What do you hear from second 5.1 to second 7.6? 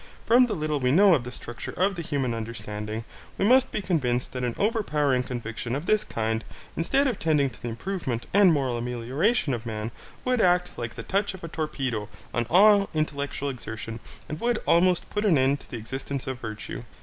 conviction of this kind, instead of tending